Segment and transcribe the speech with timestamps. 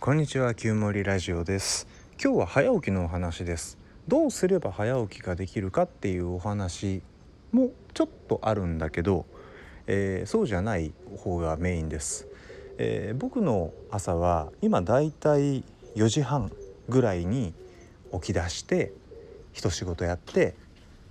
[0.00, 1.86] こんにちは旧森ラジオです。
[2.12, 3.76] 今日は早起きのお話です。
[4.08, 7.02] どうすれば早起きができるかっていうお話
[7.52, 9.26] もちょっとあるんだけど、
[9.86, 12.26] えー、そうじゃない方がメインです、
[12.78, 15.64] えー、僕の朝は今だいたい
[15.96, 16.50] 4時半
[16.88, 17.52] ぐらいに
[18.10, 18.94] 起き出して
[19.52, 20.54] 一仕事やって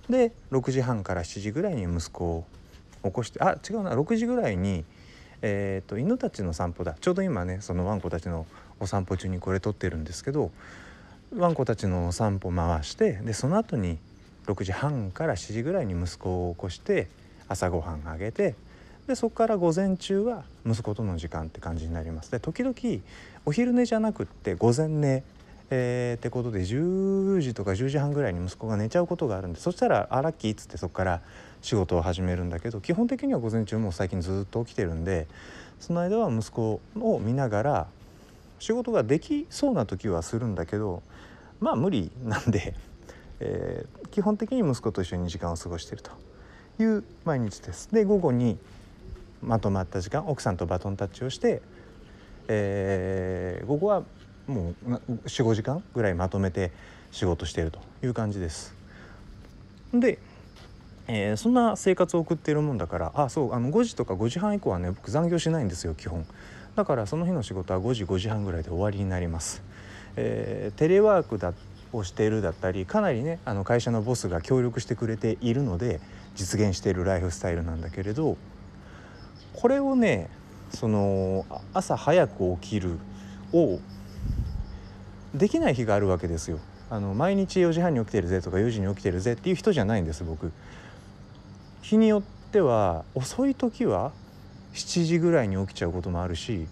[0.08, 2.44] で6時半から7時ぐらいに息子を
[3.04, 4.84] 起こしてあ違うな6時ぐらいに
[5.42, 6.96] えーと、犬たちの散歩だ。
[7.00, 8.46] ちょうど今ねそのワンコたちの
[8.80, 10.50] お散歩中にこれ撮ってるんですけど
[11.36, 13.98] ワンコたちのお散歩回してでその後に
[14.46, 17.08] 6時半から7時ぐらいに息子を起こして
[17.48, 18.54] 朝ごはんあげて
[19.06, 22.30] でそこから午前中は息子との時間って感じになります。
[22.30, 22.74] で時々
[23.44, 25.22] お昼寝じゃなくって午前寝
[25.72, 31.20] えー、ってことで10時とか10時半ぐらいに息子が寝ちゃうことがあるんでそしたら「あラッキー」っつってそこから
[31.62, 35.28] 仕事を始めるんだけど基本的には午前中も最近ずっと起きてるんで
[35.78, 37.86] その間は息子を見ながら
[38.60, 41.02] 仕事ができそうな時はするんだけど
[41.60, 42.74] まあ無理なんで、
[43.40, 46.12] えー、基本的に息子と一緒に時間を過ごしていると
[46.82, 47.92] いう毎日です。
[47.92, 48.58] で午後に
[49.42, 51.62] まとまった時間奥さんとバトンタッチをして、
[52.48, 54.04] えー、午後は
[54.46, 54.94] もう
[55.24, 56.72] 45時間ぐらいまとめて
[57.10, 58.74] 仕事しているという感じです。
[59.92, 60.18] で、
[61.08, 66.26] えー、そんな生活を送っているもんだからあそうあの5時とか5時半以降はね僕残業しないんですよ基本。
[66.80, 69.62] だからその日の仕事は5時5時半ぐらいで終わりになります。
[70.16, 71.52] えー、テレワークだ
[71.92, 76.00] をしているだったりかなりねあの会社のボスが協力してくれているので
[76.36, 78.38] 実現しているライフスタイルなんだけれど
[79.52, 80.30] これをね
[80.70, 82.98] その朝早く起きる
[83.52, 83.78] を
[85.34, 86.60] できない日があるわけですよ。
[86.88, 90.50] あの毎日4時半に起きてるぜとか4時に起きてるぜっていう人じゃないんです僕。
[91.82, 94.12] 日によっては遅い時は
[94.74, 96.66] 7時ぐらいに起きちゃうこともあるし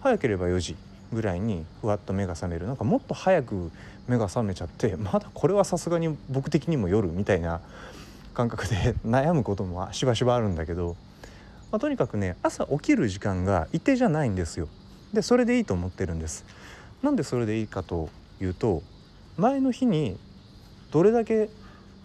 [0.00, 0.76] 早ければ4時
[1.12, 3.70] ぐらいにふわっと目が覚めるなんかもっと早く
[4.08, 7.60] 目が覚めちゃってまだこれはさすがに僕的にも夜みたいな
[8.34, 10.96] 感覚で 悩むこともしばしばあるんだけど、
[11.70, 14.68] まあ、とにかくね朝起きる時間が一定じゃないんですよ。
[15.12, 16.44] でそれでいいと思ってるんです。
[17.02, 18.08] なんでそれでいいかと
[18.40, 18.82] いうと
[19.36, 20.18] 前の日に
[20.90, 21.50] どれだけ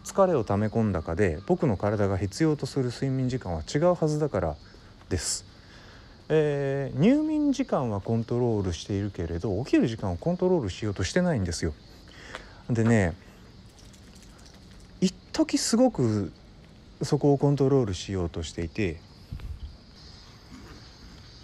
[0.04, 4.56] 疲れを溜め込んだかで僕の体が必要とする睡眠時間は違うはずだから
[5.10, 5.46] です。
[6.30, 11.74] えー、入眠時間はコントロールしているけれど起きる時間をコントロールしようとしてないんですよ。
[12.70, 13.16] でね
[15.00, 16.34] 一時すごく
[17.02, 19.00] そこをコントロールしようとしていて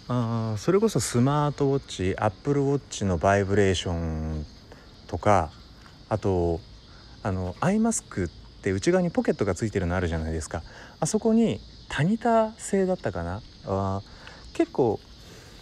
[0.08, 4.44] あそれこそスマートウォッチアップルウォッチのバイブレーション
[5.06, 5.50] とか
[6.10, 6.60] あと
[7.22, 8.28] あのアイマスクっ
[8.62, 10.62] て内側にポケットがついてるのあるじゃないですか
[11.00, 13.40] あそこにタニタ製だったかな？
[13.66, 14.02] あ
[14.52, 15.00] 結構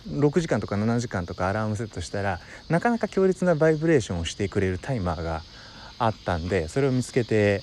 [0.08, 5.42] 6時間とか7時間とかアラームセットしたらなかなか強烈なバイブレーションをしてくれるタイマーが
[5.98, 7.62] あったんでそれを見つけて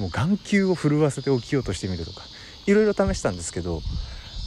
[0.00, 2.22] もう眼球を震わせて起きようとしてみるとか
[2.66, 3.80] いろいろ試したんですけど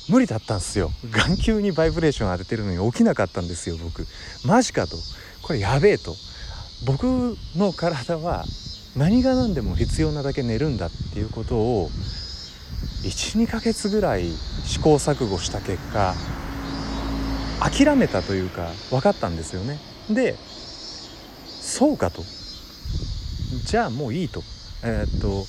[0.10, 0.90] 無理だったんですよ。
[1.12, 4.06] 眼球にバイブレーション当ててるのに起きなかったんですよ僕。
[4.46, 4.96] マジかと。
[5.42, 6.16] これやべえと。
[6.86, 8.46] 僕の体は
[8.96, 11.90] 何が何でも必要なだけ寝るんだっていうことを
[13.04, 14.30] 12ヶ月ぐらい
[14.66, 16.14] 試行錯誤した結果
[17.60, 19.80] 諦めたというか分かったんですよね。
[20.10, 20.36] で
[21.62, 22.24] そうかと。
[23.66, 24.44] じゃあもういいと。
[24.84, 25.46] えー、っと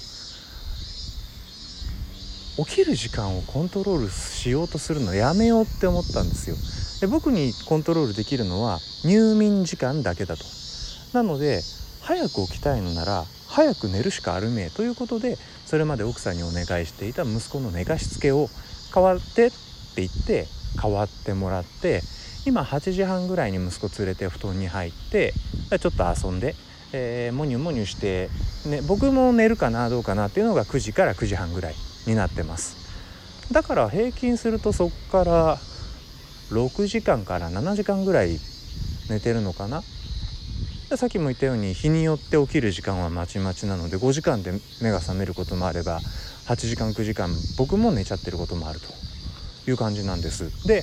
[2.64, 6.56] 起きる時間をコントロールしようとするのやめようって思ったんですよ。
[7.00, 10.44] で僕にコントロールできるのは入眠時間だけだと。
[11.12, 11.62] なので
[12.02, 13.24] 早く起きたいのなら
[13.58, 14.70] 早く寝るしかあるめえ。
[14.70, 15.36] ということで
[15.66, 18.48] それまで奥さんにお願いしていた息子の寝かしつけを
[18.94, 19.56] 代わってって
[19.96, 20.46] 言って
[20.80, 22.02] 代わってもらって
[22.46, 25.34] 今8時半ぐらいに息子連れて布団に入って
[25.70, 26.54] ちょっと遊んで、
[26.92, 28.28] えー、モニュモニュして、
[28.64, 31.74] ね、僕も寝るかなどうかなっていうのが9時から9時半ぐらい
[32.06, 32.76] になってます。
[33.50, 35.56] だから平均するとそっから
[36.52, 38.38] 6時間から7時間ぐらい
[39.10, 39.82] 寝てるのかな？
[40.96, 44.52] さっきも言ったように日によって起きる時間はまちまちなので5時間で
[44.82, 46.00] 目が覚めることもあれば
[46.46, 48.86] 8時間9時間僕も寝ちゃってることもあると
[49.70, 50.66] いう感じなんです。
[50.66, 50.82] で、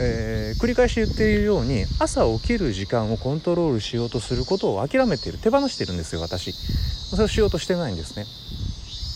[0.00, 6.52] えー、繰り返し言っているように朝起きる時間をコントロールしようとすることを諦めている手放してるんですよ私。
[6.52, 8.24] それをしようとしてないんですね。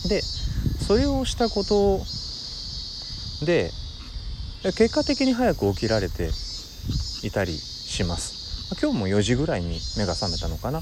[0.09, 0.21] で
[0.85, 1.97] それをしたこと
[3.45, 3.71] で
[4.77, 6.29] 結果的に早く起きられて
[7.23, 8.38] いたりします
[8.79, 10.81] 今日も4時ぐらいに目が覚めたのかな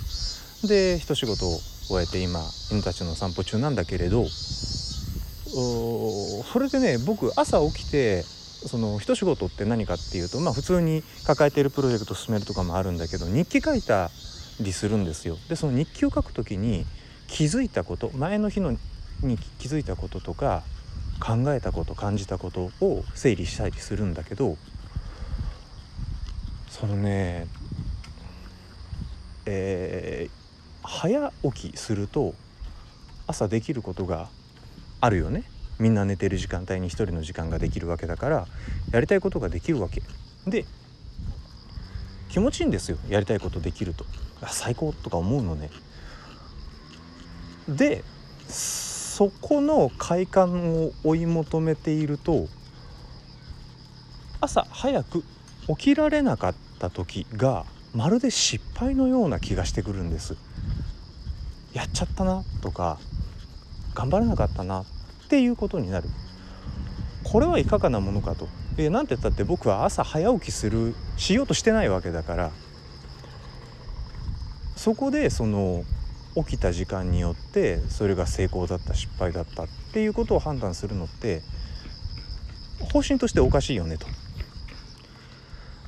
[0.67, 2.41] で一仕事を終えて今
[2.71, 14.09] 犬たちの散歩中なんだけれどそれでね僕朝起きてその一仕事って何かっていうとまあ普通に抱えているプロジェクト進めるとかもあるんだけど日記書いた
[14.59, 15.37] りするんですよ。
[15.47, 16.85] でその日記を書くときに
[17.27, 18.71] 気づいたこと前の日の
[19.21, 20.63] に気づいたこととか
[21.19, 24.57] 考えたこと感じたことを整理したりするんだけど
[26.69, 27.47] そのね
[29.49, 32.35] えー、早起きすると
[33.27, 34.27] 朝できることが
[34.99, 35.43] あるよね。
[35.79, 38.47] みんな寝てる時間帯に一人の時間ができるわけだから
[38.91, 40.01] やりたいことができるわけ。
[40.45, 40.65] で
[42.29, 42.97] 気持ちいいんですよ。
[43.07, 44.05] やりたいことできると。
[44.47, 45.69] 最高とか思うのね。
[47.69, 48.03] で
[48.49, 52.47] そこの快感を追い求めていると
[54.41, 55.23] 朝早く
[55.67, 57.65] 起きられなかった時が
[57.97, 60.35] まるで失敗のような気がしてくるんです。
[61.73, 62.99] やっちゃったなとか
[63.95, 64.85] 頑張れなかったなっ
[65.29, 66.07] ていうことになる。
[67.23, 68.47] これはいかがなものかと。
[68.77, 72.51] えなんて言ったって僕は朝早起きするしようとしてないわけだから。
[74.75, 75.83] そこでその
[76.35, 81.41] 起きた時間によってそれが成功だった失敗だったっていうことを判断するのって
[82.79, 84.05] 方針としておかしいよねと。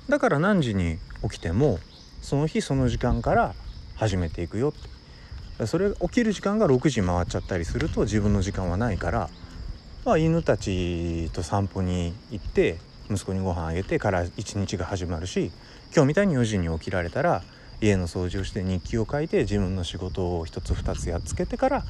[0.09, 1.77] だから何時に起きても
[2.21, 3.55] その日その時間から
[3.95, 4.73] 始めていくよっ
[5.57, 9.29] てそれ起きる時間が6時回っちゃったりすると自分の時間はないから、
[10.05, 12.77] まあ、犬たちと散歩に行って
[13.09, 15.51] 息子にご飯あげてから一日が始まるし
[15.93, 17.43] 今日みたいに4時に起きられたら
[17.81, 21.83] 家の掃除をして日記を書いて自分の仕事を一つ二つやっつけてから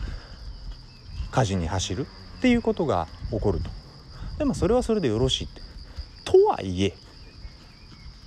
[1.31, 3.69] 家事に走るっていうことが起こると。
[4.37, 5.61] でもそれはそれでよろしいって。
[6.23, 6.93] とはいえ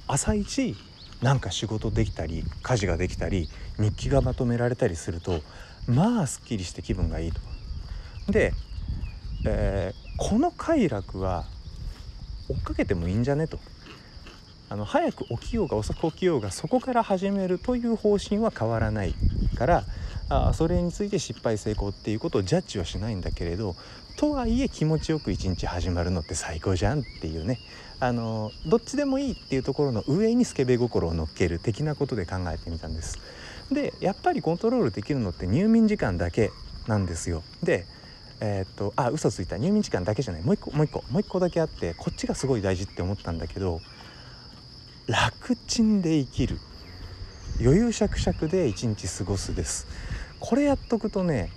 [0.06, 0.76] 朝一
[1.22, 3.48] なんか仕事できたり家事ができたり
[3.78, 5.40] 日記がまとめられたりすると
[5.86, 7.40] まあすっきりして気分がいいと。
[8.30, 8.52] で、
[9.46, 11.44] えー、この快楽は
[12.48, 13.58] 追っかけてもいいんじゃねと。
[14.68, 19.14] あの早く起きようが遅く起きようがそこから始めるという方針は変わらない
[19.54, 19.84] から
[20.32, 23.76] あそれについて失敗成功っていうことをジャッジはしないんだけれど
[24.16, 27.58] とはいえ気持ちよく一日始まるのって最高じゃんっていうね。
[28.00, 33.18] あのどっちでもいいっていうところの上にスケベ心を乗っける的なことで考えてみたんです。
[33.70, 36.50] でやっぱりコントロールできるのって入眠時間だけ
[36.88, 37.42] なんですよ。
[37.62, 37.86] で
[38.40, 39.56] えー、っとあ嘘ついた。
[39.56, 40.42] 入眠時間だけじゃない。
[40.42, 43.80] もう一個もう一個もう一個だけあってこっちがすごい大事って思ったんだけど
[45.06, 46.58] 楽ちんで生きる。
[47.60, 49.86] 余裕しゃくしゃくで一日過ごすです。
[50.44, 51.50] これやっとくとね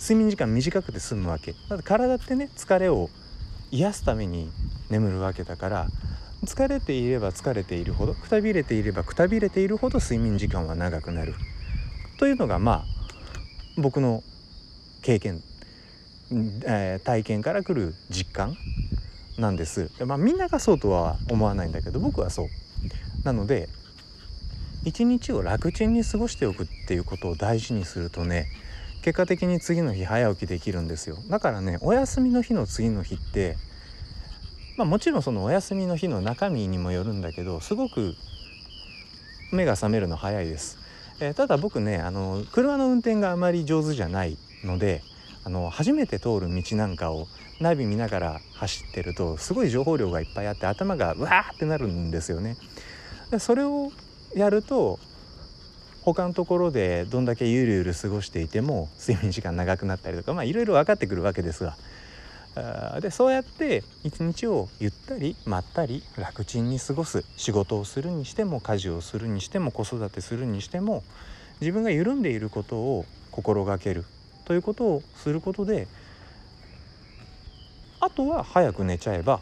[0.00, 1.54] 睡眠時間短くて済むわけ。
[1.68, 3.10] だって体ってね疲れを
[3.70, 4.50] 癒すために
[4.88, 5.86] 眠るわけだから
[6.46, 11.34] 疲れていれば疲れているほどくたびれていればくたびれているほど睡眠時間は長くなる。
[12.18, 12.84] というのがまあ
[13.76, 14.22] 僕の
[15.02, 15.42] 経験、
[16.64, 18.56] えー、体験からくる実感
[19.38, 19.90] なんです。
[20.06, 22.46] まあみんながそうとは思わないんだけど僕はそう。
[23.22, 23.68] なので
[24.84, 28.46] 一日を楽ちんに過ごしておくっていうことを大事にするとね
[29.02, 33.56] 結果的に次の日早起きできるんですよだからねお休みの日の次の日って
[34.76, 38.14] まあもちろんそのお休みの日の中身にもよるんだけどすごく
[39.52, 40.78] 目が覚めるの早いです、
[41.20, 45.02] えー、ただ僕ねあの車の運転があまり上手じゃないので
[45.44, 47.26] あの初めて通る道なんかを
[47.60, 52.56] ナビ見ながら走ってるとすごい情報量がいっぱいあって頭がうわーってなるんですよね。
[53.30, 53.92] でそれを
[54.34, 54.98] やると
[56.02, 61.76] 他のところでどんだけゆるゆる過ごしていても睡眠時間長くなったりとかまあいろいろ分かってくるわけですが。
[63.00, 67.24] でそうやって一日をゆったりまったり楽ちんに過ごす。
[67.36, 71.02] 仕事をするにしても家事をするにしても子育てするにしても
[71.60, 74.04] 自分が緩んでいることを心がける。
[74.44, 75.88] ということをすることで
[77.98, 79.40] あとは早く寝ちゃえば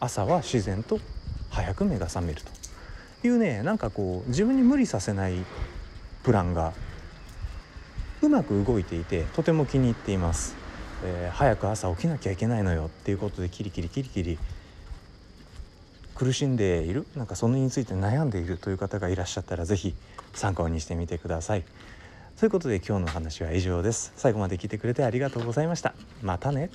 [0.00, 0.98] 朝は自然と
[1.50, 2.67] 早く目が覚めると。
[3.24, 5.44] いうねなんかこう自分に無理させない
[6.22, 6.72] プランが
[8.22, 10.56] うまく動いていてとても気に入っています、
[11.04, 12.86] えー、早く朝起きなきゃいけないのよ。
[12.86, 14.38] っていうことでキリキリキリキリ
[16.14, 17.06] 苦しんでいる。
[17.14, 18.58] なんかそのについて悩んでいる。
[18.58, 19.94] という方がいらっしゃったら是非
[20.34, 21.64] 参考にしてみてください。
[22.38, 24.12] ということで今日の話は以上です。
[24.16, 25.94] 最後まで聞いてくれてありがとうございました。
[26.22, 26.70] またね。